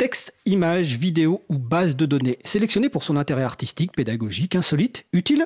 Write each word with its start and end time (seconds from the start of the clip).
Texte, 0.00 0.32
images, 0.46 0.96
vidéos 0.96 1.42
ou 1.50 1.58
bases 1.58 1.94
de 1.94 2.06
données, 2.06 2.38
sélectionnées 2.42 2.88
pour 2.88 3.04
son 3.04 3.18
intérêt 3.18 3.42
artistique, 3.42 3.92
pédagogique, 3.92 4.56
insolite, 4.56 5.04
utile 5.12 5.44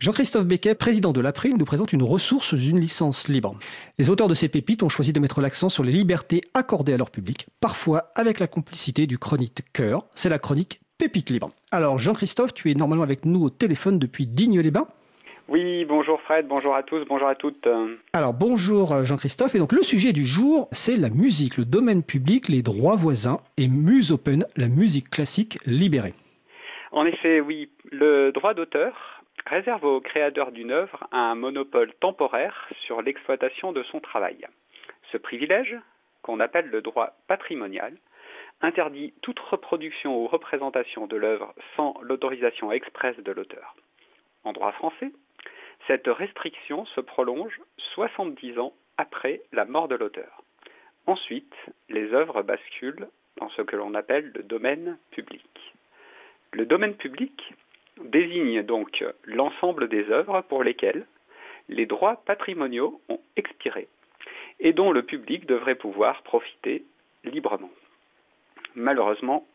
Jean-Christophe 0.00 0.44
Becquet, 0.44 0.74
président 0.74 1.14
de 1.14 1.22
l'April, 1.22 1.56
nous 1.56 1.64
présente 1.64 1.94
une 1.94 2.02
ressource 2.02 2.52
d'une 2.52 2.78
licence 2.78 3.26
libre. 3.28 3.58
Les 3.98 4.10
auteurs 4.10 4.28
de 4.28 4.34
ces 4.34 4.50
pépites 4.50 4.82
ont 4.82 4.90
choisi 4.90 5.14
de 5.14 5.20
mettre 5.20 5.40
l'accent 5.40 5.70
sur 5.70 5.82
les 5.82 5.92
libertés 5.92 6.42
accordées 6.52 6.92
à 6.92 6.98
leur 6.98 7.10
public, 7.10 7.46
parfois 7.58 8.12
avec 8.14 8.38
la 8.38 8.48
complicité 8.48 9.06
du 9.06 9.16
chronique 9.16 9.62
cœur. 9.72 10.04
C'est 10.14 10.28
la 10.28 10.38
chronique 10.38 10.82
Pépite 10.98 11.30
libre. 11.30 11.52
Alors 11.70 11.98
Jean-Christophe, 11.98 12.52
tu 12.52 12.70
es 12.70 12.74
normalement 12.74 13.02
avec 13.02 13.24
nous 13.24 13.44
au 13.44 13.48
téléphone 13.48 13.98
depuis 13.98 14.26
Digne-les-Bains 14.26 14.88
oui, 15.48 15.84
bonjour 15.84 16.20
Fred, 16.22 16.46
bonjour 16.46 16.74
à 16.74 16.82
tous, 16.82 17.04
bonjour 17.04 17.28
à 17.28 17.34
toutes. 17.34 17.68
Alors 18.12 18.34
bonjour 18.34 18.92
euh, 18.92 19.04
Jean-Christophe, 19.04 19.54
et 19.54 19.58
donc 19.58 19.72
le 19.72 19.82
sujet 19.82 20.12
du 20.12 20.24
jour, 20.24 20.68
c'est 20.72 20.96
la 20.96 21.08
musique, 21.08 21.56
le 21.56 21.64
domaine 21.64 22.02
public, 22.02 22.48
les 22.48 22.62
droits 22.62 22.96
voisins 22.96 23.38
et 23.56 23.68
Muse 23.68 24.12
Open, 24.12 24.46
la 24.56 24.68
musique 24.68 25.10
classique 25.10 25.58
libérée. 25.66 26.14
En 26.92 27.06
effet, 27.06 27.40
oui, 27.40 27.70
le 27.90 28.30
droit 28.32 28.54
d'auteur 28.54 29.22
réserve 29.46 29.84
au 29.84 30.00
créateur 30.00 30.50
d'une 30.50 30.70
œuvre 30.70 31.06
un 31.12 31.34
monopole 31.34 31.92
temporaire 32.00 32.68
sur 32.86 33.02
l'exploitation 33.02 33.72
de 33.72 33.82
son 33.84 34.00
travail. 34.00 34.46
Ce 35.12 35.16
privilège, 35.16 35.76
qu'on 36.22 36.40
appelle 36.40 36.68
le 36.68 36.82
droit 36.82 37.16
patrimonial, 37.28 37.94
interdit 38.62 39.12
toute 39.22 39.38
reproduction 39.38 40.18
ou 40.18 40.26
représentation 40.26 41.06
de 41.06 41.16
l'œuvre 41.16 41.54
sans 41.76 41.94
l'autorisation 42.02 42.72
expresse 42.72 43.16
de 43.18 43.32
l'auteur. 43.32 43.76
En 44.44 44.52
droit 44.52 44.72
français, 44.72 45.12
cette 45.86 46.08
restriction 46.08 46.84
se 46.86 47.00
prolonge 47.00 47.60
70 47.94 48.58
ans 48.58 48.74
après 48.96 49.42
la 49.52 49.64
mort 49.64 49.88
de 49.88 49.94
l'auteur. 49.94 50.42
Ensuite, 51.06 51.54
les 51.88 52.12
œuvres 52.12 52.42
basculent 52.42 53.08
dans 53.36 53.48
ce 53.50 53.62
que 53.62 53.76
l'on 53.76 53.94
appelle 53.94 54.32
le 54.34 54.42
domaine 54.42 54.98
public. 55.10 55.74
Le 56.52 56.66
domaine 56.66 56.94
public 56.94 57.54
désigne 58.02 58.62
donc 58.62 59.04
l'ensemble 59.24 59.88
des 59.88 60.10
œuvres 60.10 60.42
pour 60.42 60.64
lesquelles 60.64 61.06
les 61.68 61.86
droits 61.86 62.22
patrimoniaux 62.24 63.00
ont 63.08 63.20
expiré 63.36 63.88
et 64.60 64.72
dont 64.72 64.92
le 64.92 65.02
public 65.02 65.46
devrait 65.46 65.74
pouvoir 65.74 66.22
profiter 66.22 66.84
librement. 67.24 67.70
Malheureusement, 68.74 69.46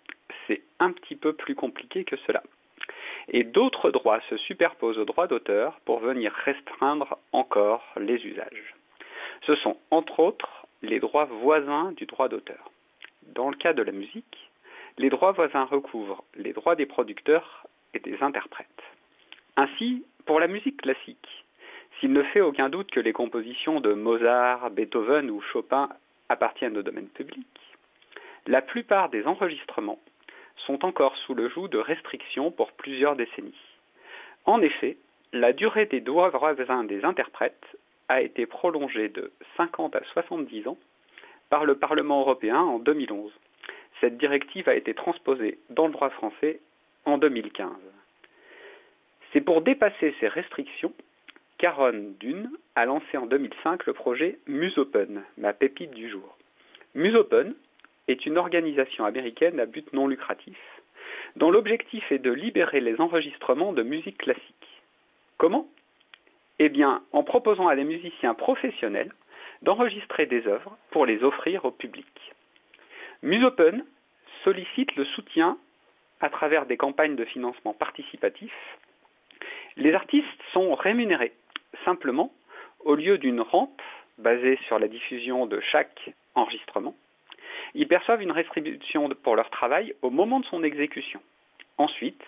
c'est 0.47 0.61
un 0.80 0.91
petit 0.91 1.16
peu 1.16 1.33
plus 1.33 1.56
compliqué 1.56 2.03
que 2.03 2.17
cela 2.17 2.44
et 3.30 3.44
d'autres 3.44 3.91
droits 3.91 4.22
se 4.30 4.38
superposent 4.38 4.97
aux 4.97 5.05
droits 5.05 5.27
d'auteur 5.27 5.80
pour 5.86 6.00
venir 6.00 6.33
restreindre 6.33 7.17
encore 7.31 7.83
les 7.97 8.25
usages. 8.25 8.75
Ce 9.41 9.55
sont 9.55 9.78
entre 9.89 10.19
autres 10.19 10.67
les 10.81 11.00
droits 11.00 11.25
voisins 11.25 11.91
du 11.94 12.05
droit 12.05 12.28
d'auteur. 12.28 12.72
Dans 13.36 13.50
le 13.50 13.55
cas 13.55 13.73
de 13.73 13.83
la 13.83 13.91
musique, 13.91 14.50
les 14.97 15.09
droits 15.09 15.31
voisins 15.31 15.66
recouvrent 15.66 16.23
les 16.36 16.53
droits 16.53 16.75
des 16.75 16.86
producteurs 16.86 17.66
et 17.94 18.00
des 18.00 18.22
interprètes. 18.22 18.67
Ainsi, 19.56 20.06
pour 20.25 20.39
la 20.39 20.47
musique 20.47 20.81
classique, 20.81 21.45
s'il 22.00 22.13
ne 22.13 22.23
fait 22.23 22.41
aucun 22.41 22.69
doute 22.69 22.91
que 22.91 23.00
les 23.00 23.13
compositions 23.13 23.80
de 23.80 23.94
Mozart, 23.94 24.72
Beethoven 24.72 25.30
ou 25.30 25.41
Chopin 25.41 25.89
appartiennent 26.30 26.78
au 26.78 26.83
domaine 26.83 27.09
public, 27.09 27.47
la 28.47 28.61
plupart 28.61 29.09
des 29.09 29.28
enregistrements 29.28 30.00
sont 30.57 30.85
encore 30.85 31.16
sous 31.17 31.33
le 31.33 31.49
joug 31.49 31.67
de 31.67 31.77
restrictions 31.77 32.52
pour 32.52 32.71
plusieurs 32.71 33.16
décennies. 33.16 33.53
En 34.45 34.61
effet, 34.61 34.97
la 35.33 35.53
durée 35.53 35.85
des 35.85 36.02
droits 36.02 36.30
voisins 36.30 36.83
des 36.83 37.05
interprètes 37.05 37.66
a 38.09 38.21
été 38.21 38.45
prolongée 38.45 39.09
de 39.09 39.31
50 39.57 39.95
à 39.95 40.03
70 40.13 40.67
ans 40.67 40.77
par 41.49 41.66
le 41.66 41.75
Parlement 41.75 42.22
européen 42.22 42.59
en 42.59 42.79
2011. 42.79 43.31
Cette 43.99 44.17
directive 44.17 44.67
a 44.67 44.75
été 44.75 44.94
transposée 44.94 45.59
dans 45.69 45.88
le 45.88 45.94
droit 45.94 46.09
français 46.09 46.59
en 47.05 47.17
2015. 47.17 47.69
C'est 49.31 49.41
pour 49.41 49.61
dépasser 49.61 50.13
ces 50.19 50.27
restrictions 50.27 50.94
qu'Aaron 51.57 52.16
Dune 52.19 52.50
a 52.75 52.85
lancé 52.85 53.17
en 53.17 53.28
2005 53.28 53.85
le 53.85 53.94
projet 53.94 54.40
MuseOpen, 54.47 55.23
ma 55.38 55.53
pépite 55.53 55.91
du 55.91 56.09
jour. 56.09 56.38
MuseOpen 56.95 57.53
est 58.11 58.25
une 58.25 58.38
organisation 58.38 59.05
américaine 59.05 59.59
à 59.59 59.66
but 59.66 59.91
non 59.94 60.07
lucratif, 60.07 60.57
dont 61.35 61.51
l'objectif 61.51 62.11
est 62.11 62.19
de 62.19 62.31
libérer 62.31 62.81
les 62.81 62.99
enregistrements 62.99 63.73
de 63.73 63.83
musique 63.83 64.17
classique. 64.17 64.81
Comment? 65.38 65.67
Eh 66.59 66.69
bien, 66.69 67.03
en 67.11 67.23
proposant 67.23 67.67
à 67.67 67.75
des 67.75 67.83
musiciens 67.83 68.35
professionnels 68.35 69.11
d'enregistrer 69.61 70.25
des 70.25 70.47
œuvres 70.47 70.77
pour 70.91 71.05
les 71.05 71.23
offrir 71.23 71.66
au 71.66 71.72
public. 71.72 72.33
MuseOpen 73.23 73.85
sollicite 74.43 74.95
le 74.95 75.05
soutien 75.05 75.57
à 76.19 76.29
travers 76.29 76.66
des 76.66 76.78
campagnes 76.78 77.16
de 77.16 77.25
financement 77.25 77.73
participatif. 77.73 78.53
Les 79.75 79.93
artistes 79.93 80.28
sont 80.53 80.73
rémunérés 80.75 81.33
simplement 81.85 82.31
au 82.79 82.95
lieu 82.95 83.17
d'une 83.17 83.41
rente 83.41 83.81
basée 84.17 84.59
sur 84.67 84.79
la 84.79 84.88
diffusion 84.88 85.45
de 85.45 85.59
chaque 85.59 86.11
enregistrement 86.35 86.95
ils 87.73 87.88
perçoivent 87.88 88.22
une 88.22 88.31
rétribution 88.31 89.09
pour 89.23 89.35
leur 89.35 89.50
travail 89.50 89.95
au 90.01 90.09
moment 90.09 90.39
de 90.39 90.45
son 90.45 90.63
exécution. 90.63 91.22
Ensuite, 91.78 92.23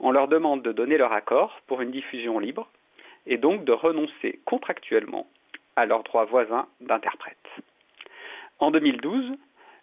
on 0.00 0.10
leur 0.10 0.28
demande 0.28 0.62
de 0.62 0.72
donner 0.72 0.98
leur 0.98 1.12
accord 1.12 1.60
pour 1.66 1.80
une 1.80 1.90
diffusion 1.90 2.38
libre 2.38 2.68
et 3.26 3.38
donc 3.38 3.64
de 3.64 3.72
renoncer 3.72 4.40
contractuellement 4.44 5.26
à 5.76 5.86
leurs 5.86 6.02
droits 6.02 6.24
voisins 6.24 6.68
d'interprète. 6.80 7.36
En 8.58 8.70
2012, 8.70 9.32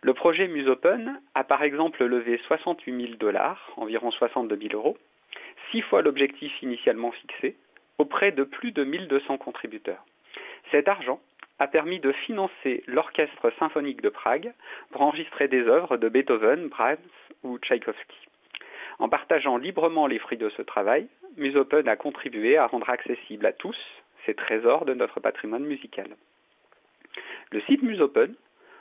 le 0.03 0.13
projet 0.13 0.47
MuseOpen 0.47 1.21
a 1.35 1.43
par 1.43 1.63
exemple 1.63 2.03
levé 2.05 2.39
68 2.47 3.01
000 3.01 3.13
dollars, 3.15 3.71
environ 3.77 4.11
62 4.11 4.57
000 4.69 4.73
euros, 4.73 4.97
six 5.71 5.81
fois 5.81 6.01
l'objectif 6.01 6.61
initialement 6.61 7.11
fixé, 7.11 7.55
auprès 7.97 8.31
de 8.31 8.43
plus 8.43 8.71
de 8.71 8.83
1200 8.83 9.37
contributeurs. 9.37 10.03
Cet 10.71 10.87
argent 10.87 11.19
a 11.61 11.67
permis 11.67 11.99
de 11.99 12.11
financer 12.11 12.83
l'Orchestre 12.87 13.51
symphonique 13.59 14.01
de 14.01 14.09
Prague 14.09 14.51
pour 14.89 15.03
enregistrer 15.03 15.47
des 15.47 15.67
œuvres 15.67 15.95
de 15.95 16.09
Beethoven, 16.09 16.69
Brahms 16.69 16.97
ou 17.43 17.59
Tchaïkovski. 17.59 18.17
En 18.97 19.09
partageant 19.09 19.57
librement 19.57 20.07
les 20.07 20.17
fruits 20.17 20.39
de 20.39 20.49
ce 20.49 20.63
travail, 20.63 21.07
MuseOpen 21.37 21.87
a 21.87 21.95
contribué 21.95 22.57
à 22.57 22.65
rendre 22.65 22.89
accessible 22.89 23.45
à 23.45 23.53
tous 23.53 23.77
ces 24.25 24.33
trésors 24.33 24.85
de 24.85 24.95
notre 24.95 25.19
patrimoine 25.19 25.63
musical. 25.63 26.07
Le 27.51 27.61
site 27.61 27.83
MuseOpen 27.83 28.33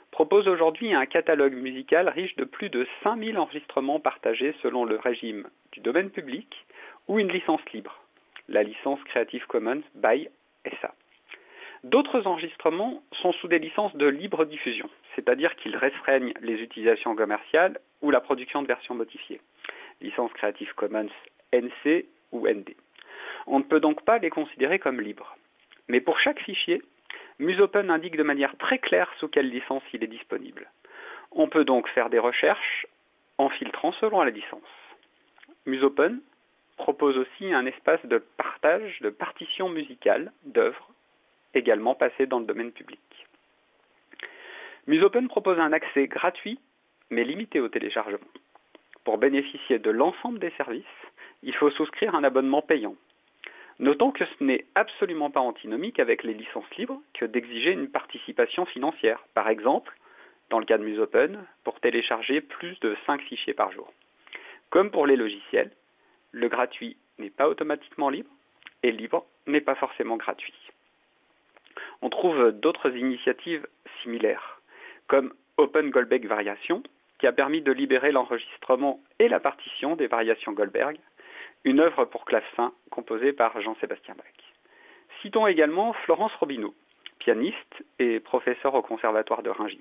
propose 0.09 0.47
aujourd'hui 0.47 0.95
un 0.95 1.05
catalogue 1.05 1.53
musical 1.53 2.09
riche 2.09 2.35
de 2.35 2.45
plus 2.45 2.71
de 2.71 2.87
5000 3.03 3.37
enregistrements 3.37 3.99
partagés 3.99 4.55
selon 4.63 4.85
le 4.85 4.95
régime 4.95 5.47
du 5.71 5.81
domaine 5.81 6.09
public 6.09 6.65
ou 7.07 7.19
une 7.19 7.31
licence 7.31 7.61
libre, 7.73 8.01
la 8.47 8.63
licence 8.63 9.03
Creative 9.03 9.45
Commons 9.45 9.83
by 9.93 10.29
SA. 10.81 10.95
D'autres 11.83 12.27
enregistrements 12.27 13.01
sont 13.11 13.31
sous 13.31 13.47
des 13.47 13.57
licences 13.57 13.95
de 13.95 14.05
libre 14.05 14.45
diffusion, 14.45 14.87
c'est-à-dire 15.15 15.55
qu'ils 15.55 15.75
restreignent 15.75 16.33
les 16.41 16.61
utilisations 16.61 17.15
commerciales 17.15 17.79
ou 18.01 18.11
la 18.11 18.21
production 18.21 18.61
de 18.61 18.67
versions 18.67 18.93
modifiées. 18.93 19.41
Licence 19.99 20.31
Creative 20.33 20.73
Commons 20.75 21.09
NC 21.51 22.05
ou 22.31 22.47
ND. 22.47 22.75
On 23.47 23.57
ne 23.57 23.63
peut 23.63 23.79
donc 23.79 24.03
pas 24.03 24.19
les 24.19 24.29
considérer 24.29 24.77
comme 24.77 25.01
libres. 25.01 25.35
Mais 25.87 26.01
pour 26.01 26.19
chaque 26.19 26.39
fichier, 26.41 26.83
MuseOpen 27.39 27.89
indique 27.89 28.15
de 28.15 28.23
manière 28.23 28.55
très 28.57 28.77
claire 28.77 29.11
sous 29.17 29.27
quelle 29.27 29.49
licence 29.49 29.83
il 29.91 30.03
est 30.03 30.07
disponible. 30.07 30.69
On 31.31 31.47
peut 31.47 31.65
donc 31.65 31.87
faire 31.89 32.11
des 32.11 32.19
recherches 32.19 32.85
en 33.39 33.49
filtrant 33.49 33.91
selon 33.93 34.21
la 34.21 34.29
licence. 34.29 34.61
MuseOpen 35.65 36.21
propose 36.77 37.17
aussi 37.17 37.51
un 37.51 37.65
espace 37.65 38.05
de 38.05 38.19
partage 38.37 38.99
de 39.01 39.09
partitions 39.09 39.69
musicales 39.69 40.31
d'œuvres 40.45 40.91
également 41.53 41.95
passé 41.95 42.25
dans 42.25 42.39
le 42.39 42.45
domaine 42.45 42.71
public. 42.71 42.99
MuseOpen 44.87 45.27
propose 45.27 45.59
un 45.59 45.73
accès 45.73 46.07
gratuit, 46.07 46.59
mais 47.09 47.23
limité 47.23 47.59
au 47.59 47.69
téléchargement. 47.69 48.27
Pour 49.03 49.17
bénéficier 49.17 49.79
de 49.79 49.91
l'ensemble 49.91 50.39
des 50.39 50.51
services, 50.51 50.85
il 51.43 51.55
faut 51.55 51.71
souscrire 51.71 52.15
un 52.15 52.23
abonnement 52.23 52.61
payant. 52.61 52.95
Notons 53.79 54.11
que 54.11 54.25
ce 54.25 54.43
n'est 54.43 54.65
absolument 54.75 55.31
pas 55.31 55.39
antinomique 55.39 55.99
avec 55.99 56.23
les 56.23 56.33
licences 56.33 56.69
libres 56.77 57.01
que 57.13 57.25
d'exiger 57.25 57.71
une 57.71 57.89
participation 57.89 58.65
financière, 58.65 59.25
par 59.33 59.49
exemple, 59.49 59.95
dans 60.49 60.59
le 60.59 60.65
cas 60.65 60.77
de 60.77 60.83
MuseOpen, 60.83 61.43
pour 61.63 61.79
télécharger 61.79 62.41
plus 62.41 62.79
de 62.81 62.95
5 63.05 63.21
fichiers 63.21 63.53
par 63.53 63.71
jour. 63.71 63.91
Comme 64.69 64.91
pour 64.91 65.07
les 65.07 65.15
logiciels, 65.15 65.71
le 66.31 66.47
gratuit 66.47 66.97
n'est 67.17 67.29
pas 67.29 67.49
automatiquement 67.49 68.09
libre 68.09 68.29
et 68.83 68.91
libre 68.91 69.25
n'est 69.47 69.61
pas 69.61 69.75
forcément 69.75 70.17
gratuit 70.17 70.70
on 72.01 72.09
trouve 72.09 72.51
d'autres 72.51 72.95
initiatives 72.95 73.67
similaires, 74.01 74.61
comme 75.07 75.33
Open 75.57 75.89
Goldberg 75.89 76.25
Variation, 76.25 76.83
qui 77.19 77.27
a 77.27 77.31
permis 77.31 77.61
de 77.61 77.71
libérer 77.71 78.11
l'enregistrement 78.11 78.99
et 79.19 79.27
la 79.27 79.39
partition 79.39 79.95
des 79.95 80.07
variations 80.07 80.53
Goldberg, 80.53 80.97
une 81.63 81.79
œuvre 81.79 82.05
pour 82.05 82.25
clavecin 82.25 82.73
composée 82.89 83.33
par 83.33 83.61
Jean-Sébastien 83.61 84.15
Bach. 84.15 84.25
Citons 85.21 85.45
également 85.45 85.93
Florence 85.93 86.33
Robineau, 86.35 86.73
pianiste 87.19 87.83
et 87.99 88.19
professeure 88.19 88.73
au 88.73 88.81
Conservatoire 88.81 89.43
de 89.43 89.51
Rungis. 89.51 89.79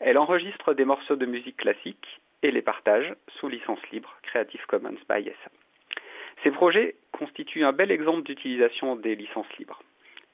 Elle 0.00 0.18
enregistre 0.18 0.74
des 0.74 0.84
morceaux 0.84 1.16
de 1.16 1.24
musique 1.24 1.56
classique 1.56 2.20
et 2.42 2.50
les 2.50 2.60
partage 2.60 3.14
sous 3.38 3.48
licence 3.48 3.80
libre 3.90 4.14
Creative 4.22 4.66
Commons 4.66 4.98
by 5.08 5.24
SA. 5.24 5.50
Ces 6.42 6.50
projets 6.50 6.96
constituent 7.12 7.64
un 7.64 7.72
bel 7.72 7.90
exemple 7.90 8.24
d'utilisation 8.24 8.96
des 8.96 9.14
licences 9.14 9.52
libres. 9.58 9.80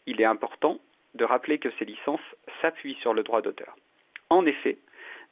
Il 0.06 0.20
est 0.20 0.24
important 0.24 0.80
de 1.14 1.24
rappeler 1.24 1.58
que 1.58 1.70
ces 1.78 1.84
licences 1.84 2.20
s'appuient 2.60 2.98
sur 3.00 3.14
le 3.14 3.22
droit 3.22 3.42
d'auteur. 3.42 3.76
En 4.30 4.46
effet, 4.46 4.78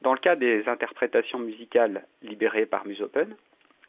dans 0.03 0.13
le 0.13 0.19
cas 0.19 0.37
des 0.37 0.69
interprétations 0.69 1.39
musicales 1.39 2.07
libérées 2.23 2.67
par 2.67 2.87
MuseOpen, 2.87 3.35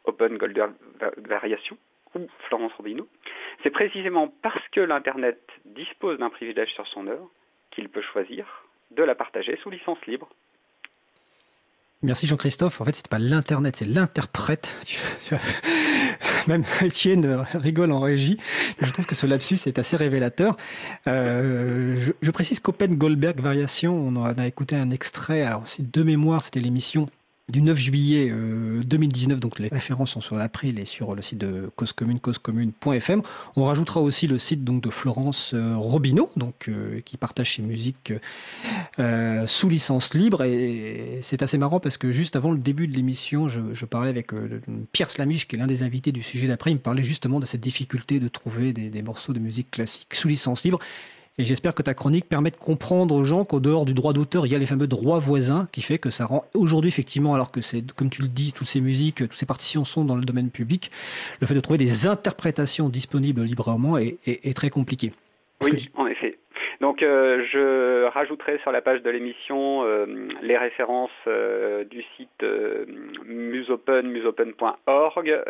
Open 0.04 0.38
Golden 0.38 0.74
Variation 1.18 1.76
ou 2.14 2.26
Florence 2.46 2.72
Robineau, 2.74 3.08
c'est 3.62 3.70
précisément 3.70 4.32
parce 4.42 4.66
que 4.68 4.80
l'Internet 4.80 5.38
dispose 5.64 6.18
d'un 6.18 6.30
privilège 6.30 6.72
sur 6.72 6.86
son 6.86 7.06
œuvre 7.06 7.30
qu'il 7.70 7.88
peut 7.88 8.02
choisir 8.02 8.64
de 8.90 9.02
la 9.02 9.14
partager 9.14 9.56
sous 9.62 9.70
licence 9.70 10.04
libre. 10.06 10.28
Merci 12.02 12.26
Jean-Christophe. 12.26 12.80
En 12.80 12.84
fait, 12.84 12.94
c'est 12.94 13.08
pas 13.08 13.18
l'internet, 13.18 13.76
c'est 13.76 13.84
l'interprète. 13.84 14.74
Même 16.48 16.64
Étienne 16.82 17.44
rigole 17.54 17.92
en 17.92 18.00
régie. 18.00 18.38
Je 18.80 18.90
trouve 18.90 19.04
que 19.04 19.14
ce 19.14 19.26
lapsus 19.26 19.58
est 19.66 19.78
assez 19.78 19.96
révélateur. 19.96 20.56
Euh, 21.06 22.10
je, 22.22 22.30
précise 22.30 22.58
qu'Open 22.58 22.96
Goldberg 22.96 23.38
Variation, 23.40 23.94
on 23.94 24.16
a 24.16 24.46
écouté 24.46 24.74
un 24.74 24.90
extrait. 24.90 25.42
Alors, 25.42 25.68
c'est 25.68 25.88
de 25.90 26.02
mémoire, 26.02 26.42
c'était 26.42 26.60
l'émission 26.60 27.08
du 27.50 27.62
9 27.62 27.78
juillet 27.78 28.32
2019. 28.84 29.36
Euh, 29.36 29.40
donc 29.40 29.58
les 29.58 29.68
références 29.68 30.10
sont 30.10 30.20
sur 30.20 30.36
l'April 30.36 30.78
et 30.78 30.84
sur 30.84 31.14
le 31.14 31.22
site 31.22 31.38
de 31.38 31.70
Cause 31.76 31.92
Commune, 31.92 32.20
causecommune.fm. 32.20 33.22
On 33.56 33.64
rajoutera 33.64 34.00
aussi 34.00 34.26
le 34.26 34.38
site 34.38 34.64
donc 34.64 34.82
de 34.82 34.90
Florence 34.90 35.52
euh, 35.54 35.76
Robineau, 35.76 36.30
donc 36.36 36.68
euh, 36.68 37.00
qui 37.04 37.16
partage 37.16 37.56
ses 37.56 37.62
musiques 37.62 38.12
sous 39.46 39.68
licence 39.68 40.14
libre. 40.14 40.42
Et 40.44 41.20
c'est 41.22 41.42
assez 41.42 41.58
marrant 41.58 41.80
parce 41.80 41.96
que 41.96 42.12
juste 42.12 42.36
avant 42.36 42.50
le 42.50 42.58
début 42.58 42.86
de 42.86 42.92
l'émission, 42.92 43.48
je, 43.48 43.84
parlais 43.84 44.10
avec 44.10 44.32
Pierre 44.92 45.10
Slamiche, 45.10 45.46
qui 45.46 45.56
est 45.56 45.58
l'un 45.58 45.66
des 45.66 45.82
invités 45.82 46.12
du 46.12 46.22
sujet 46.22 46.48
d'après. 46.48 46.70
Il 46.70 46.74
me 46.74 46.80
parlait 46.80 47.02
justement 47.02 47.40
de 47.40 47.46
cette 47.46 47.60
difficulté 47.60 48.20
de 48.20 48.28
trouver 48.28 48.72
des, 48.72 48.90
des 48.90 49.02
morceaux 49.02 49.32
de 49.32 49.38
musique 49.38 49.70
classique 49.70 50.14
sous 50.14 50.28
licence 50.28 50.64
libre. 50.64 50.80
Et 51.38 51.44
j'espère 51.44 51.72
que 51.72 51.82
ta 51.82 51.94
chronique 51.94 52.28
permet 52.28 52.50
de 52.50 52.56
comprendre 52.56 53.14
aux 53.14 53.22
gens 53.22 53.44
qu'au 53.44 53.60
dehors 53.60 53.84
du 53.84 53.94
droit 53.94 54.12
d'auteur, 54.12 54.44
il 54.44 54.52
y 54.52 54.56
a 54.56 54.58
les 54.58 54.66
fameux 54.66 54.88
droits 54.88 55.20
voisins 55.20 55.68
qui 55.70 55.82
fait 55.82 55.98
que 55.98 56.10
ça 56.10 56.26
rend 56.26 56.44
aujourd'hui 56.52 56.88
effectivement, 56.88 57.32
alors 57.32 57.52
que 57.52 57.60
c'est, 57.60 57.92
comme 57.92 58.10
tu 58.10 58.22
le 58.22 58.28
dis, 58.28 58.52
toutes 58.52 58.66
ces 58.66 58.80
musiques, 58.80 59.16
toutes 59.16 59.38
ces 59.38 59.46
partitions 59.46 59.84
sont 59.84 60.04
dans 60.04 60.16
le 60.16 60.24
domaine 60.24 60.50
public, 60.50 60.90
le 61.40 61.46
fait 61.46 61.54
de 61.54 61.60
trouver 61.60 61.78
des 61.78 62.08
interprétations 62.08 62.88
disponibles 62.88 63.42
librement 63.42 63.98
est, 63.98 64.56
très 64.56 64.70
compliqué. 64.70 65.12
Oui, 65.62 65.90
en 65.94 66.06
effet. 66.06 66.37
Donc 66.80 67.02
euh, 67.02 67.42
je 67.50 68.04
rajouterai 68.04 68.58
sur 68.58 68.70
la 68.70 68.80
page 68.80 69.02
de 69.02 69.10
l'émission 69.10 69.84
euh, 69.84 70.28
les 70.42 70.56
références 70.56 71.10
euh, 71.26 71.82
du 71.82 72.02
site 72.16 72.44
musopen, 73.24 74.06
musopen.org, 74.06 75.42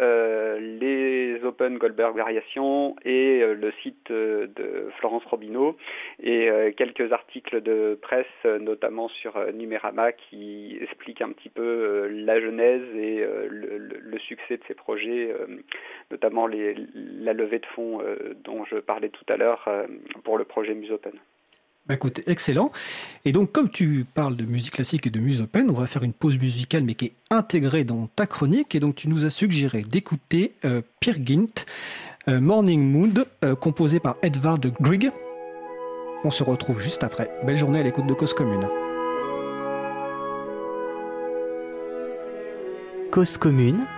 les 0.58 1.38
Open 1.44 1.76
Goldberg 1.76 2.16
Variations 2.16 2.96
et 3.04 3.44
le 3.44 3.72
site 3.82 4.10
de 4.10 4.88
Florence 4.98 5.24
Robineau 5.26 5.76
et 6.22 6.50
quelques 6.76 7.12
articles 7.12 7.60
de 7.60 7.98
presse, 8.00 8.26
notamment 8.44 9.08
sur 9.08 9.38
Numérama, 9.52 10.12
qui 10.12 10.78
expliquent 10.80 11.22
un 11.22 11.30
petit 11.30 11.50
peu 11.50 12.08
la 12.10 12.40
genèse 12.40 12.82
et 12.96 13.24
le, 13.48 14.18
succès 14.18 14.56
de 14.56 14.62
ces 14.66 14.74
projets, 14.74 15.34
notamment 16.10 16.46
la 16.46 17.32
levée 17.32 17.60
de 17.60 17.66
fonds 17.66 18.00
dont 18.44 18.64
je 18.64 18.76
parlais 18.76 19.10
tout 19.10 19.24
à 19.28 19.36
l'heure 19.36 19.68
pour 20.24 20.38
le 20.38 20.44
projet 20.44 20.74
Musopen. 20.74 21.17
Bah, 21.88 21.94
écoute, 21.94 22.20
excellent. 22.26 22.70
Et 23.24 23.32
donc, 23.32 23.50
comme 23.50 23.70
tu 23.70 24.04
parles 24.14 24.36
de 24.36 24.44
musique 24.44 24.74
classique 24.74 25.06
et 25.06 25.10
de 25.10 25.20
musique 25.20 25.44
open, 25.44 25.70
on 25.70 25.74
va 25.74 25.86
faire 25.86 26.02
une 26.02 26.12
pause 26.12 26.38
musicale, 26.38 26.84
mais 26.84 26.94
qui 26.94 27.06
est 27.06 27.12
intégrée 27.30 27.84
dans 27.84 28.08
ta 28.14 28.26
chronique. 28.26 28.74
Et 28.74 28.80
donc, 28.80 28.94
tu 28.94 29.08
nous 29.08 29.24
as 29.24 29.30
suggéré 29.30 29.82
d'écouter 29.82 30.52
euh, 30.66 30.82
euh, 32.28 32.40
Morning 32.40 32.82
Mood, 32.82 33.26
euh, 33.42 33.54
composé 33.54 34.00
par 34.00 34.16
Edvard 34.22 34.60
Grieg. 34.80 35.10
On 36.24 36.30
se 36.30 36.42
retrouve 36.42 36.80
juste 36.80 37.04
après. 37.04 37.30
Belle 37.46 37.56
journée 37.56 37.80
à 37.80 37.82
l'écoute 37.82 38.06
de 38.06 38.14
Cause 38.14 38.34
Commune. 38.34 38.68
Cause 43.10 43.38
Commune 43.38 43.78
93.1 43.78 43.97